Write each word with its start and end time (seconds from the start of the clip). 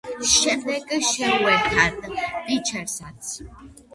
შემდეგ 0.27 0.93
შეუერთდა 1.09 1.85
„ვიჩენცას“. 2.47 3.31